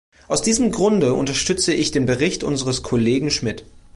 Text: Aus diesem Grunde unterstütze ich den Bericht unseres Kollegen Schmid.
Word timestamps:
Aus 0.27 0.41
diesem 0.41 0.71
Grunde 0.71 1.13
unterstütze 1.13 1.75
ich 1.75 1.91
den 1.91 2.07
Bericht 2.07 2.43
unseres 2.43 2.81
Kollegen 2.81 3.29
Schmid. 3.29 3.65